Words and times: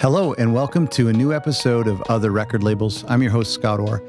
Hello, 0.00 0.32
and 0.34 0.54
welcome 0.54 0.86
to 0.88 1.08
a 1.08 1.12
new 1.12 1.32
episode 1.32 1.88
of 1.88 2.00
Other 2.02 2.30
Record 2.30 2.62
Labels. 2.62 3.04
I'm 3.08 3.20
your 3.20 3.32
host, 3.32 3.52
Scott 3.52 3.80
Orr. 3.80 4.02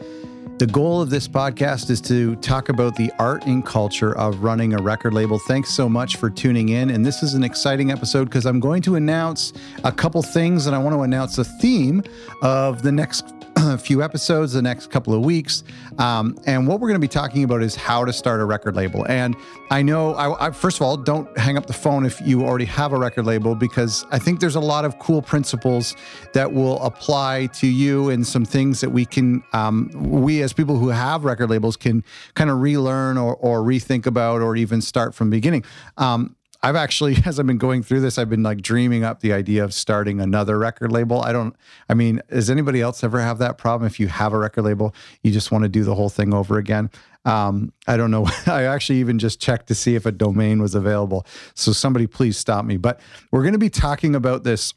The 0.60 0.68
goal 0.68 1.02
of 1.02 1.10
this 1.10 1.28
podcast 1.28 1.90
is 1.90 2.02
to 2.02 2.36
talk 2.36 2.70
about 2.70 2.96
the 2.96 3.12
art 3.18 3.46
and 3.46 3.66
culture 3.66 4.16
of 4.18 4.44
running 4.44 4.74
a 4.74 4.78
record 4.78 5.14
label. 5.14 5.40
Thanks 5.40 5.70
so 5.70 5.88
much 5.88 6.18
for 6.18 6.30
tuning 6.30 6.70
in. 6.70 6.90
And 6.90 7.06
this 7.06 7.24
is 7.24 7.34
an 7.34 7.46
exciting 7.46 7.92
episode 7.92 8.26
because 8.26 8.46
I'm 8.46 8.60
going 8.60 8.82
to 8.82 8.96
announce 8.96 9.54
a 9.84 9.92
couple 9.92 10.22
things 10.22 10.68
and 10.68 10.76
I 10.76 10.80
want 10.80 10.96
to 10.96 11.02
announce 11.02 11.38
a 11.38 11.46
theme 11.46 12.04
of 12.42 12.82
the 12.82 12.92
next 12.92 13.39
few 13.80 14.04
episodes 14.04 14.54
the 14.54 14.62
next 14.62 14.88
couple 14.88 15.14
of 15.14 15.22
weeks. 15.22 15.64
Um, 15.98 16.38
and 16.46 16.68
what 16.68 16.80
we're 16.80 16.88
going 16.88 17.00
to 17.00 17.06
be 17.06 17.08
talking 17.08 17.44
about 17.44 17.62
is 17.62 17.76
how 17.76 18.06
to 18.06 18.14
start 18.14 18.40
a 18.42 18.46
record 18.46 18.76
label. 18.76 19.06
And 19.08 19.36
I 19.72 19.82
know, 19.82 20.14
I, 20.16 20.48
I, 20.48 20.52
first 20.52 20.78
of 20.78 20.84
all, 20.84 20.98
don't 20.98 21.36
hang 21.38 21.58
up 21.58 21.66
the 21.66 21.74
phone 21.74 22.06
if 22.06 22.22
you 22.22 22.44
already 22.46 22.66
have 22.66 22.94
a 22.94 22.98
record 22.98 23.26
label, 23.26 23.56
because 23.56 24.06
I 24.12 24.20
think 24.20 24.40
there's 24.40 24.56
a 24.56 24.62
lot 24.62 24.86
of 24.86 25.00
cool 25.00 25.22
principles 25.22 25.96
that 26.34 26.52
will 26.52 26.82
apply 26.84 27.48
to 27.56 27.68
you 27.68 28.10
and 28.10 28.26
some 28.26 28.46
things 28.46 28.82
that 28.82 28.90
we 28.90 29.06
can, 29.06 29.44
um, 29.54 29.90
we 29.94 30.42
as 30.42 30.54
people 30.54 30.78
who 30.78 30.90
have 30.90 31.26
record 31.26 31.50
labels 31.50 31.76
can 31.76 32.04
kind 32.36 32.50
of 32.50 32.62
relearn 32.62 33.18
or, 33.18 33.36
or 33.36 33.62
rethink 33.62 34.06
about 34.06 34.42
or 34.42 34.56
even 34.56 34.82
start 34.82 35.14
from 35.14 35.30
the 35.30 35.38
beginning. 35.38 35.64
Um, 35.98 36.36
I've 36.62 36.76
actually, 36.76 37.18
as 37.26 37.40
I've 37.40 37.48
been 37.48 37.58
going 37.58 37.84
through 37.84 38.02
this, 38.02 38.18
I've 38.18 38.30
been 38.30 38.44
like 38.44 38.62
dreaming 38.62 39.04
up 39.04 39.22
the 39.22 39.34
idea 39.34 39.64
of 39.64 39.74
starting 39.74 40.20
another 40.20 40.58
record 40.58 40.92
label. 40.92 41.22
I 41.22 41.32
don't, 41.32 41.56
I 41.88 41.94
mean, 41.94 42.22
does 42.30 42.50
anybody 42.50 42.82
else 42.82 43.04
ever 43.04 43.20
have 43.20 43.38
that 43.40 43.58
problem? 43.58 43.88
If 43.88 44.00
you 44.00 44.08
have 44.08 44.34
a 44.34 44.38
record 44.38 44.64
label, 44.64 44.94
you 45.24 45.32
just 45.32 45.52
want 45.52 45.64
to 45.64 45.70
do 45.70 45.84
the 45.84 45.96
whole 45.96 46.10
thing 46.10 46.34
over 46.34 46.58
again. 46.58 46.90
Um, 47.26 47.74
I 47.88 47.98
don't 47.98 48.12
know. 48.12 48.28
I 48.46 48.64
actually 48.64 49.00
even 49.00 49.20
just 49.20 49.42
checked 49.42 49.68
to 49.68 49.76
see 49.76 49.96
if 49.96 50.06
a 50.06 50.12
domain 50.12 50.62
was 50.62 50.76
available. 50.76 51.26
So 51.54 51.72
somebody 51.72 52.08
please 52.08 52.38
stop 52.38 52.66
me. 52.66 52.78
But 52.78 53.00
we're 53.32 53.44
going 53.44 53.54
to 53.54 53.60
be 53.60 53.70
talking 53.70 54.16
about 54.16 54.44
this 54.44 54.74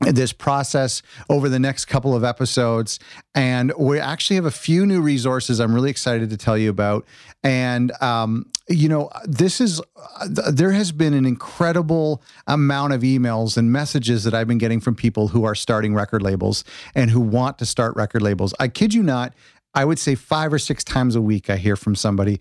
this 0.00 0.32
process 0.32 1.02
over 1.28 1.48
the 1.48 1.58
next 1.58 1.86
couple 1.86 2.14
of 2.14 2.22
episodes. 2.22 3.00
And 3.34 3.72
we 3.76 3.98
actually 3.98 4.36
have 4.36 4.44
a 4.44 4.50
few 4.52 4.86
new 4.86 5.00
resources 5.00 5.58
I'm 5.58 5.74
really 5.74 5.90
excited 5.90 6.30
to 6.30 6.36
tell 6.36 6.56
you 6.56 6.70
about. 6.70 7.04
And, 7.42 7.90
um, 8.00 8.46
you 8.68 8.88
know, 8.88 9.10
this 9.24 9.60
is, 9.60 9.80
there 10.26 10.72
has 10.72 10.92
been 10.92 11.14
an 11.14 11.24
incredible 11.24 12.22
amount 12.46 12.92
of 12.92 13.02
emails 13.02 13.56
and 13.56 13.72
messages 13.72 14.24
that 14.24 14.34
I've 14.34 14.48
been 14.48 14.58
getting 14.58 14.80
from 14.80 14.94
people 14.94 15.28
who 15.28 15.44
are 15.44 15.54
starting 15.54 15.94
record 15.94 16.22
labels 16.22 16.64
and 16.94 17.10
who 17.10 17.20
want 17.20 17.58
to 17.58 17.66
start 17.66 17.96
record 17.96 18.22
labels. 18.22 18.54
I 18.60 18.68
kid 18.68 18.94
you 18.94 19.02
not. 19.02 19.34
I 19.74 19.84
would 19.84 19.98
say 19.98 20.14
five 20.14 20.52
or 20.52 20.58
six 20.58 20.82
times 20.82 21.14
a 21.14 21.22
week, 21.22 21.50
I 21.50 21.56
hear 21.56 21.76
from 21.76 21.94
somebody 21.94 22.40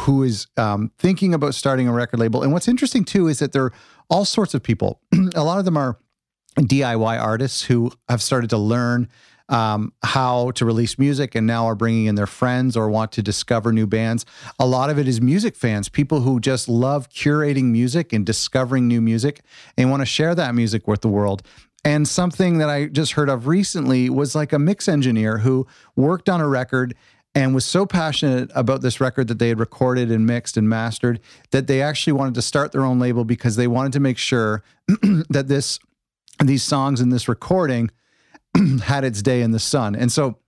who 0.00 0.22
is 0.22 0.46
um, 0.56 0.90
thinking 0.98 1.34
about 1.34 1.54
starting 1.54 1.88
a 1.88 1.92
record 1.92 2.20
label. 2.20 2.42
And 2.42 2.52
what's 2.52 2.68
interesting 2.68 3.04
too 3.04 3.26
is 3.26 3.38
that 3.38 3.52
there 3.52 3.64
are 3.64 3.72
all 4.08 4.24
sorts 4.24 4.54
of 4.54 4.62
people. 4.62 5.00
a 5.34 5.44
lot 5.44 5.58
of 5.58 5.64
them 5.64 5.76
are 5.76 5.98
DIY 6.56 7.20
artists 7.20 7.62
who 7.64 7.92
have 8.08 8.22
started 8.22 8.50
to 8.50 8.58
learn 8.58 9.08
um, 9.48 9.92
how 10.02 10.50
to 10.52 10.64
release 10.64 10.98
music 10.98 11.34
and 11.34 11.46
now 11.46 11.66
are 11.66 11.74
bringing 11.74 12.06
in 12.06 12.14
their 12.14 12.26
friends 12.26 12.76
or 12.76 12.90
want 12.90 13.12
to 13.12 13.22
discover 13.22 13.72
new 13.72 13.86
bands. 13.86 14.26
A 14.58 14.66
lot 14.66 14.90
of 14.90 14.98
it 14.98 15.08
is 15.08 15.20
music 15.20 15.56
fans, 15.56 15.88
people 15.88 16.20
who 16.20 16.40
just 16.40 16.68
love 16.68 17.08
curating 17.08 17.64
music 17.64 18.12
and 18.12 18.26
discovering 18.26 18.86
new 18.86 19.00
music 19.00 19.40
and 19.76 19.90
want 19.90 20.02
to 20.02 20.06
share 20.06 20.34
that 20.34 20.54
music 20.54 20.86
with 20.86 21.00
the 21.00 21.08
world. 21.08 21.42
And 21.84 22.06
something 22.06 22.58
that 22.58 22.68
I 22.68 22.86
just 22.86 23.12
heard 23.12 23.30
of 23.30 23.46
recently 23.46 24.10
was 24.10 24.34
like 24.34 24.52
a 24.52 24.58
mix 24.58 24.88
engineer 24.88 25.38
who 25.38 25.66
worked 25.96 26.28
on 26.28 26.40
a 26.40 26.48
record 26.48 26.94
and 27.34 27.54
was 27.54 27.64
so 27.64 27.86
passionate 27.86 28.50
about 28.54 28.82
this 28.82 29.00
record 29.00 29.28
that 29.28 29.38
they 29.38 29.48
had 29.48 29.60
recorded 29.60 30.10
and 30.10 30.26
mixed 30.26 30.56
and 30.56 30.68
mastered 30.68 31.20
that 31.50 31.66
they 31.66 31.80
actually 31.80 32.12
wanted 32.12 32.34
to 32.34 32.42
start 32.42 32.72
their 32.72 32.84
own 32.84 32.98
label 32.98 33.24
because 33.24 33.56
they 33.56 33.68
wanted 33.68 33.92
to 33.92 34.00
make 34.00 34.18
sure 34.18 34.62
that 35.30 35.46
this 35.48 35.78
these 36.44 36.62
songs 36.62 37.00
in 37.00 37.10
this 37.10 37.28
recording 37.28 37.90
had 38.82 39.04
its 39.04 39.22
day 39.22 39.42
in 39.42 39.50
the 39.50 39.58
sun. 39.58 39.94
And 39.94 40.10
so 40.10 40.38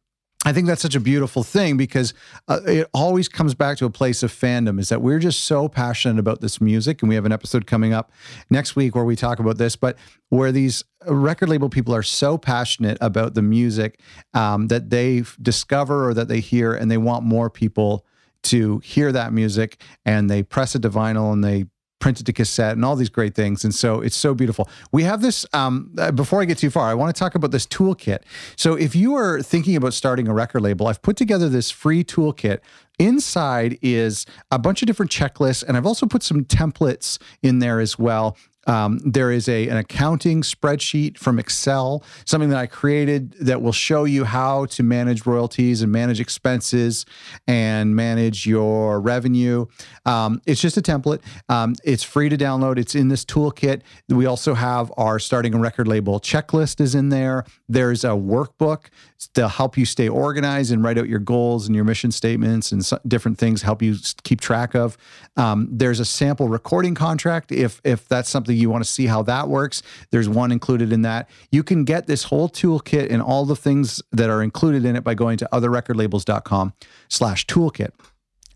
I 0.47 0.55
think 0.55 0.66
that's 0.66 0.80
such 0.80 0.94
a 0.94 1.00
beautiful 1.00 1.42
thing 1.42 1.77
because 1.77 2.14
uh, 2.48 2.61
it 2.67 2.89
always 2.94 3.28
comes 3.28 3.55
back 3.55 3.77
to 3.79 3.84
a 3.84 3.90
place 3.90 4.23
of 4.23 4.33
fandom 4.33 4.80
is 4.80 4.89
that 4.89 5.02
we're 5.02 5.18
just 5.18 5.45
so 5.45 5.68
passionate 5.68 6.18
about 6.18 6.40
this 6.40 6.62
music. 6.62 7.02
And 7.02 7.11
we 7.11 7.14
have 7.14 7.27
an 7.27 7.33
episode 7.33 7.67
coming 7.67 7.92
up 7.92 8.11
next 8.48 8.74
week 8.74 8.95
where 8.95 9.05
we 9.05 9.17
talk 9.17 9.39
about 9.39 9.58
this, 9.58 9.77
but 9.77 9.98
where 10.30 10.51
these 10.51 10.83
record 11.07 11.51
label 11.51 11.68
people 11.68 11.95
are 11.95 12.02
so 12.02 12.39
passionate 12.39 12.96
about 13.02 13.34
the 13.34 13.42
music 13.42 14.01
um, 14.33 14.68
that 14.68 14.89
they 14.89 15.24
discover 15.42 16.08
or 16.08 16.14
that 16.14 16.29
they 16.29 16.40
hear 16.40 16.73
and 16.73 16.90
they 16.90 16.98
want 16.98 17.23
more 17.23 17.51
people 17.51 18.07
to 18.45 18.79
hear 18.79 19.13
that 19.13 19.34
music 19.34 19.83
and 20.07 20.30
they 20.30 20.42
press 20.42 20.74
it 20.74 20.80
to 20.80 20.89
vinyl 20.89 21.34
and 21.34 21.45
they 21.45 21.67
printed 22.00 22.27
to 22.27 22.33
cassette 22.33 22.72
and 22.72 22.84
all 22.84 22.96
these 22.96 23.08
great 23.08 23.34
things. 23.34 23.62
And 23.62 23.74
so 23.74 24.00
it's 24.00 24.16
so 24.16 24.34
beautiful. 24.34 24.68
We 24.90 25.05
have 25.05 25.22
this, 25.22 25.46
um, 25.52 25.92
uh, 25.98 26.11
before 26.11 26.42
I 26.42 26.44
get 26.46 26.58
too 26.58 26.70
far, 26.70 26.88
I 26.88 26.94
want 26.94 27.14
to 27.14 27.18
talk 27.18 27.34
about 27.36 27.52
this 27.52 27.66
toolkit. 27.66 28.20
So 28.56 28.74
if 28.74 28.96
you 28.96 29.14
are 29.14 29.40
thinking 29.42 29.77
about 29.77 29.94
starting 29.94 30.27
a 30.27 30.34
record 30.34 30.62
label, 30.62 30.89
I've 30.89 31.02
put 31.02 31.16
together 31.16 31.48
this 31.48 31.70
free 31.70 32.02
toolkit 32.02 32.60
Inside 33.00 33.78
is 33.80 34.27
a 34.50 34.58
bunch 34.58 34.83
of 34.83 34.86
different 34.86 35.10
checklists, 35.10 35.64
and 35.66 35.74
I've 35.74 35.86
also 35.86 36.05
put 36.05 36.22
some 36.22 36.44
templates 36.44 37.18
in 37.42 37.58
there 37.58 37.80
as 37.80 37.98
well 37.98 38.36
um, 38.66 38.98
there 39.04 39.30
is 39.30 39.48
a 39.48 39.68
an 39.68 39.76
accounting 39.76 40.42
spreadsheet 40.42 41.18
from 41.18 41.38
Excel, 41.38 42.02
something 42.24 42.50
that 42.50 42.58
I 42.58 42.66
created 42.66 43.32
that 43.40 43.62
will 43.62 43.72
show 43.72 44.04
you 44.04 44.24
how 44.24 44.66
to 44.66 44.82
manage 44.82 45.26
royalties 45.26 45.82
and 45.82 45.90
manage 45.90 46.20
expenses 46.20 47.06
and 47.46 47.96
manage 47.96 48.46
your 48.46 49.00
revenue. 49.00 49.66
Um, 50.04 50.42
it's 50.46 50.60
just 50.60 50.76
a 50.76 50.82
template. 50.82 51.20
Um, 51.48 51.74
it's 51.84 52.02
free 52.02 52.28
to 52.28 52.36
download. 52.36 52.78
It's 52.78 52.94
in 52.94 53.08
this 53.08 53.24
toolkit. 53.24 53.82
We 54.08 54.26
also 54.26 54.54
have 54.54 54.92
our 54.96 55.18
starting 55.18 55.54
a 55.54 55.58
record 55.58 55.88
label 55.88 56.20
checklist 56.20 56.80
is 56.80 56.94
in 56.94 57.08
there. 57.08 57.44
There's 57.68 58.04
a 58.04 58.08
workbook 58.08 58.86
to 59.34 59.48
help 59.48 59.77
you 59.77 59.84
stay 59.84 60.08
organized 60.08 60.72
and 60.72 60.82
write 60.82 60.98
out 60.98 61.08
your 61.08 61.18
goals 61.18 61.66
and 61.66 61.74
your 61.74 61.84
mission 61.84 62.10
statements 62.10 62.72
and 62.72 62.88
different 63.06 63.38
things 63.38 63.62
help 63.62 63.82
you 63.82 63.96
keep 64.22 64.40
track 64.40 64.74
of. 64.74 64.96
Um, 65.36 65.68
there's 65.70 66.00
a 66.00 66.04
sample 66.04 66.48
recording 66.48 66.94
contract 66.94 67.52
if 67.52 67.80
if 67.84 68.08
that's 68.08 68.28
something 68.28 68.49
you 68.55 68.70
want 68.70 68.84
to 68.84 68.90
see 68.90 69.06
how 69.06 69.22
that 69.22 69.48
works. 69.48 69.83
There's 70.11 70.28
one 70.28 70.52
included 70.52 70.92
in 70.92 71.02
that. 71.02 71.28
You 71.50 71.62
can 71.62 71.84
get 71.84 72.06
this 72.06 72.24
whole 72.24 72.48
toolkit 72.48 73.11
and 73.11 73.22
all 73.22 73.44
the 73.44 73.56
things 73.56 74.02
that 74.12 74.30
are 74.30 74.42
included 74.42 74.84
in 74.84 74.96
it 74.96 75.05
by 75.05 75.14
going 75.14 75.36
to 75.38 75.48
otherrecordlabels.com/toolkit. 75.52 77.90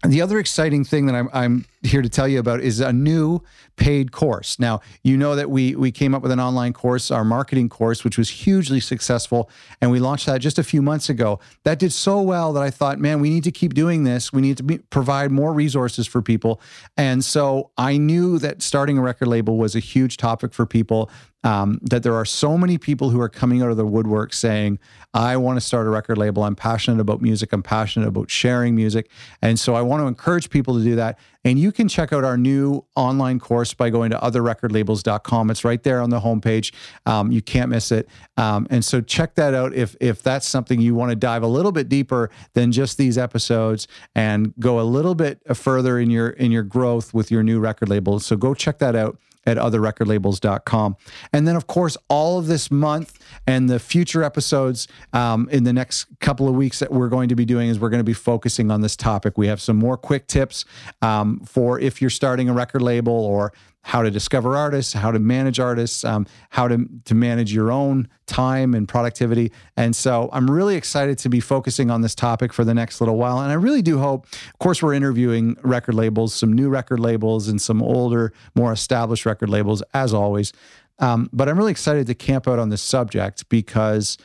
The 0.07 0.21
other 0.21 0.39
exciting 0.39 0.85
thing 0.85 1.07
that 1.07 1.15
I'm, 1.15 1.31
I'm 1.33 1.65
here 1.83 2.03
to 2.03 2.11
tell 2.11 2.29
you 2.29 2.39
about 2.39 2.61
is 2.61 2.81
a 2.81 2.93
new 2.93 3.41
paid 3.77 4.13
course. 4.13 4.59
Now, 4.59 4.81
you 5.03 5.17
know 5.17 5.35
that 5.35 5.51
we 5.51 5.75
we 5.75 5.91
came 5.91 6.15
up 6.15 6.23
with 6.23 6.31
an 6.31 6.41
online 6.41 6.75
course, 6.75 7.11
our 7.11 7.25
marketing 7.25 7.71
course, 7.71 8.05
which 8.05 8.19
was 8.19 8.29
hugely 8.29 8.81
successful, 8.81 9.49
and 9.81 9.91
we 9.91 9.99
launched 10.01 10.27
that 10.27 10.43
just 10.43 10.59
a 10.59 10.63
few 10.63 10.83
months 10.83 11.09
ago. 11.09 11.41
That 11.63 11.79
did 11.79 11.93
so 11.93 12.21
well 12.21 12.53
that 12.53 12.63
I 12.63 12.71
thought, 12.71 12.99
man, 12.99 13.21
we 13.21 13.31
need 13.31 13.45
to 13.45 13.53
keep 13.53 13.73
doing 13.73 14.05
this. 14.05 14.31
We 14.31 14.43
need 14.43 14.59
to 14.59 14.63
be, 14.63 14.79
provide 14.79 15.31
more 15.31 15.55
resources 15.55 16.07
for 16.07 16.21
people. 16.21 16.61
And 16.99 17.25
so 17.25 17.71
I 17.79 17.97
knew 17.97 18.39
that 18.41 18.61
starting 18.61 18.99
a 18.99 19.03
record 19.03 19.29
label 19.29 19.57
was 19.57 19.75
a 19.75 19.81
huge 19.81 20.19
topic 20.19 20.53
for 20.53 20.67
people. 20.67 21.11
Um, 21.45 21.79
that 21.83 22.03
there 22.03 22.15
are 22.15 22.25
so 22.25 22.59
many 22.59 22.79
people 22.79 23.11
who 23.11 23.21
are 23.21 23.29
coming 23.29 23.63
out 23.63 23.71
of 23.71 23.77
the 23.77 23.87
woodwork 23.87 24.33
saying, 24.33 24.79
I 25.15 25.37
want 25.37 25.57
to 25.57 25.61
start 25.61 25.87
a 25.87 25.91
record 25.91 26.19
label. 26.19 26.43
I'm 26.43 26.57
passionate 26.57 27.01
about 27.01 27.23
music. 27.23 27.53
I'm 27.53 27.63
passionate 27.63 28.09
about 28.09 28.31
sharing 28.31 28.75
music. 28.75 29.09
And 29.41 29.59
so 29.61 29.75
I 29.75 29.83
want 29.83 30.03
to 30.03 30.09
encourage 30.09 30.51
people 30.51 30.77
to 30.77 30.83
do 30.83 30.97
that. 30.97 31.19
And 31.45 31.59
you 31.59 31.71
can 31.71 31.87
check 31.89 32.13
out 32.13 32.25
our 32.25 32.37
new 32.37 32.85
online 32.97 33.39
course 33.39 33.75
by 33.75 33.91
going 33.91 34.11
to 34.11 34.19
otherrecordlabels.com. 34.19 35.51
It's 35.51 35.65
right 35.65 35.83
there 35.83 36.01
on 36.01 36.11
the 36.11 36.21
homepage. 36.21 36.73
Um, 37.07 37.31
you 37.31 37.43
can't 37.43 37.71
miss 37.71 37.93
it. 37.93 38.09
Um, 38.37 38.67
and 38.71 38.85
so 38.85 39.01
check 39.01 39.35
that 39.37 39.55
out 39.55 39.75
if 39.75 39.95
if 40.01 40.23
that's 40.23 40.49
something 40.49 40.81
you 40.81 40.95
want 40.95 41.11
to 41.11 41.17
dive 41.17 41.43
a 41.43 41.47
little 41.47 41.71
bit 41.71 41.89
deeper 41.89 42.31
than 42.55 42.73
just 42.73 42.99
these 42.99 43.19
episodes 43.19 43.87
and 44.15 44.55
go 44.59 44.81
a 44.81 44.83
little 44.83 45.15
bit 45.15 45.41
further 45.55 45.99
in 45.99 46.11
your 46.11 46.31
in 46.31 46.51
your 46.51 46.63
growth 46.63 47.13
with 47.13 47.31
your 47.31 47.43
new 47.43 47.61
record 47.61 47.91
label. 47.91 48.19
So 48.19 48.37
go 48.37 48.55
check 48.55 48.79
that 48.79 48.97
out 48.97 49.19
at 49.47 49.57
otherrecordlabels.com. 49.57 50.97
And 51.33 51.49
then, 51.49 51.57
of 51.57 51.67
course, 51.67 51.97
all 52.09 52.39
of 52.39 52.47
this 52.47 52.71
month 52.71 53.19
and 53.47 53.69
the 53.69 53.79
future 53.79 54.23
episodes 54.23 54.89
um, 55.13 55.49
in 55.51 55.65
the 55.65 55.73
next 55.73 56.07
couple 56.21 56.49
of 56.49 56.55
weeks 56.55 56.79
that 56.79 56.93
we're 56.93 57.09
going 57.09 57.29
to 57.29 57.37
be 57.37 57.45
doing 57.45 57.69
is 57.69 57.79
we're 57.79 57.91
going 57.91 58.01
to 58.01 58.05
be 58.05 58.13
focusing 58.13 58.71
on 58.71 58.81
this 58.81 58.97
topic. 58.97 59.37
We 59.37 59.47
have 59.49 59.61
some 59.61 59.77
more 59.77 59.97
quick 59.97 60.27
tips 60.27 60.65
um, 61.03 61.41
for 61.41 61.79
if 61.79 62.01
you're 62.01 62.11
starting 62.11 62.49
a 62.49 62.53
record 62.55 62.83
label 62.83 63.13
or 63.13 63.53
how 63.87 64.01
to 64.01 64.11
discover 64.11 64.57
artists, 64.57 64.95
how 64.95 65.11
to 65.11 65.19
manage 65.19 65.61
artists, 65.61 66.05
um, 66.05 66.27
how 66.49 66.67
to, 66.67 66.89
to 67.05 67.15
manage 67.15 67.53
your 67.53 67.71
own 67.71 68.09
time 68.25 68.73
and 68.73 68.89
productivity. 68.89 69.53
And 69.77 69.95
so 69.95 70.31
I'm 70.33 70.51
really 70.51 70.75
excited 70.77 71.19
to 71.19 71.29
be 71.29 71.39
focusing 71.39 71.91
on 71.91 72.01
this 72.01 72.15
topic 72.15 72.55
for 72.55 72.65
the 72.65 72.73
next 72.73 73.03
little 73.03 73.19
while. 73.19 73.41
And 73.41 73.53
I 73.53 73.57
really 73.57 73.83
do 73.83 73.99
hope, 73.99 74.25
of 74.25 74.59
course, 74.59 74.83
we're 74.83 74.95
interviewing 74.95 75.59
record 75.63 75.95
labels, 75.95 76.33
some 76.33 76.51
new 76.51 76.71
record 76.71 76.99
labels 76.99 77.47
and 77.47 77.61
some 77.61 77.83
older, 77.83 78.33
more 78.55 78.73
established 78.73 79.27
record 79.27 79.51
labels, 79.51 79.83
as 79.93 80.15
always. 80.15 80.55
Um, 80.99 81.29
but 81.33 81.49
I'm 81.49 81.59
really 81.59 81.73
excited 81.73 82.07
to 82.07 82.15
camp 82.15 82.47
out 82.47 82.59
on 82.59 82.69
this 82.69 82.83
subject 82.83 83.49
because 83.49 84.17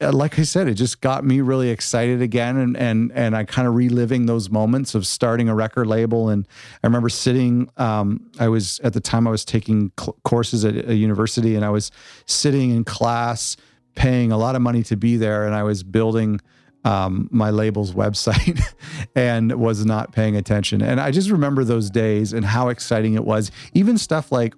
uh, 0.00 0.12
like 0.12 0.38
I 0.38 0.42
said, 0.42 0.68
it 0.68 0.74
just 0.74 1.00
got 1.00 1.24
me 1.24 1.40
really 1.40 1.70
excited 1.70 2.22
again, 2.22 2.56
and 2.56 2.76
and 2.76 3.10
and 3.12 3.36
I 3.36 3.44
kind 3.44 3.66
of 3.66 3.74
reliving 3.74 4.26
those 4.26 4.48
moments 4.48 4.94
of 4.94 5.06
starting 5.06 5.48
a 5.48 5.54
record 5.54 5.88
label. 5.88 6.28
And 6.28 6.46
I 6.82 6.86
remember 6.86 7.08
sitting. 7.08 7.68
Um, 7.76 8.30
I 8.38 8.48
was 8.48 8.78
at 8.80 8.92
the 8.92 9.00
time 9.00 9.26
I 9.26 9.30
was 9.30 9.44
taking 9.44 9.90
cl- 9.98 10.16
courses 10.24 10.64
at 10.64 10.88
a 10.88 10.94
university, 10.94 11.56
and 11.56 11.64
I 11.64 11.70
was 11.70 11.90
sitting 12.26 12.70
in 12.70 12.84
class, 12.84 13.56
paying 13.96 14.30
a 14.30 14.38
lot 14.38 14.54
of 14.54 14.62
money 14.62 14.84
to 14.84 14.96
be 14.96 15.16
there, 15.16 15.46
and 15.46 15.54
I 15.54 15.64
was 15.64 15.82
building 15.82 16.40
um, 16.84 17.28
my 17.32 17.50
label's 17.50 17.92
website 18.02 18.62
and 19.16 19.52
was 19.58 19.84
not 19.84 20.12
paying 20.12 20.36
attention. 20.36 20.80
And 20.80 21.00
I 21.00 21.10
just 21.10 21.28
remember 21.28 21.64
those 21.64 21.90
days 21.90 22.32
and 22.32 22.44
how 22.44 22.68
exciting 22.68 23.14
it 23.14 23.24
was. 23.24 23.50
Even 23.74 23.98
stuff 23.98 24.30
like 24.30 24.54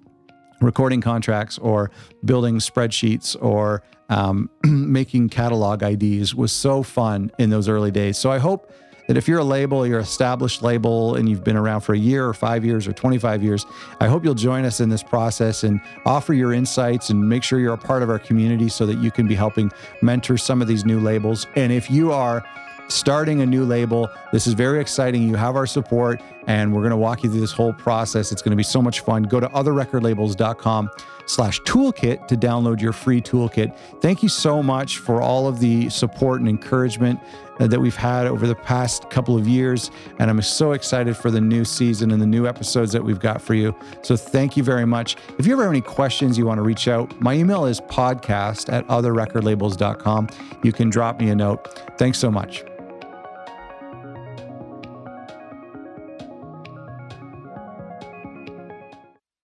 recording 0.61 1.01
contracts 1.01 1.57
or 1.57 1.91
building 2.23 2.57
spreadsheets 2.57 3.35
or 3.41 3.83
um, 4.09 4.49
making 4.63 5.29
catalog 5.29 5.83
IDs 5.83 6.35
was 6.35 6.51
so 6.51 6.83
fun 6.83 7.31
in 7.39 7.49
those 7.49 7.67
early 7.67 7.91
days. 7.91 8.17
So 8.17 8.31
I 8.31 8.37
hope 8.37 8.71
that 9.07 9.17
if 9.17 9.27
you're 9.27 9.39
a 9.39 9.43
label, 9.43 9.85
you're 9.85 9.97
an 9.97 10.03
established 10.03 10.61
label, 10.61 11.15
and 11.15 11.27
you've 11.27 11.43
been 11.43 11.57
around 11.57 11.81
for 11.81 11.93
a 11.93 11.97
year 11.97 12.25
or 12.25 12.33
five 12.33 12.63
years 12.63 12.87
or 12.87 12.93
25 12.93 13.43
years, 13.43 13.65
I 13.99 14.07
hope 14.07 14.23
you'll 14.23 14.35
join 14.35 14.63
us 14.63 14.79
in 14.79 14.89
this 14.89 15.03
process 15.03 15.63
and 15.63 15.81
offer 16.05 16.33
your 16.33 16.53
insights 16.53 17.09
and 17.09 17.27
make 17.27 17.43
sure 17.43 17.59
you're 17.59 17.73
a 17.73 17.77
part 17.77 18.03
of 18.03 18.09
our 18.09 18.19
community 18.19 18.69
so 18.69 18.85
that 18.85 18.99
you 18.99 19.11
can 19.11 19.27
be 19.27 19.35
helping 19.35 19.71
mentor 20.01 20.37
some 20.37 20.61
of 20.61 20.67
these 20.67 20.85
new 20.85 20.99
labels. 20.99 21.47
And 21.55 21.73
if 21.73 21.89
you 21.89 22.11
are 22.11 22.45
starting 22.91 23.41
a 23.41 23.45
new 23.45 23.65
label. 23.65 24.09
This 24.31 24.47
is 24.47 24.53
very 24.53 24.79
exciting. 24.79 25.23
You 25.23 25.35
have 25.35 25.55
our 25.55 25.65
support, 25.65 26.21
and 26.51 26.73
we're 26.73 26.81
going 26.81 26.91
to 26.91 26.97
walk 26.97 27.23
you 27.23 27.29
through 27.29 27.39
this 27.39 27.53
whole 27.53 27.71
process. 27.71 28.33
It's 28.33 28.41
going 28.41 28.51
to 28.51 28.57
be 28.57 28.63
so 28.63 28.81
much 28.81 28.99
fun. 28.99 29.23
Go 29.23 29.39
to 29.39 29.47
otherrecordlabels.com 29.47 30.89
slash 31.25 31.61
toolkit 31.61 32.27
to 32.27 32.35
download 32.35 32.81
your 32.81 32.91
free 32.91 33.21
toolkit. 33.21 33.73
Thank 34.01 34.21
you 34.21 34.27
so 34.27 34.61
much 34.61 34.97
for 34.97 35.21
all 35.21 35.47
of 35.47 35.61
the 35.61 35.89
support 35.89 36.41
and 36.41 36.49
encouragement 36.49 37.21
uh, 37.61 37.67
that 37.67 37.79
we've 37.79 37.95
had 37.95 38.27
over 38.27 38.47
the 38.47 38.55
past 38.55 39.09
couple 39.09 39.37
of 39.37 39.47
years. 39.47 39.91
And 40.19 40.29
I'm 40.29 40.41
so 40.41 40.73
excited 40.73 41.15
for 41.15 41.31
the 41.31 41.39
new 41.39 41.63
season 41.63 42.11
and 42.11 42.21
the 42.21 42.27
new 42.27 42.45
episodes 42.45 42.91
that 42.91 43.03
we've 43.03 43.19
got 43.19 43.41
for 43.41 43.53
you. 43.53 43.73
So 44.01 44.17
thank 44.17 44.57
you 44.57 44.63
very 44.63 44.85
much. 44.85 45.15
If 45.39 45.47
you 45.47 45.53
ever 45.53 45.63
have 45.63 45.71
any 45.71 45.79
questions, 45.79 46.37
you 46.37 46.45
want 46.45 46.57
to 46.57 46.63
reach 46.63 46.89
out, 46.89 47.17
my 47.21 47.33
email 47.33 47.63
is 47.63 47.79
podcast 47.79 48.71
at 48.73 48.85
otherrecordlabels.com. 48.87 50.27
You 50.63 50.73
can 50.73 50.89
drop 50.89 51.17
me 51.17 51.29
a 51.29 51.35
note. 51.35 51.65
Thanks 51.97 52.19
so 52.19 52.29
much. 52.29 52.65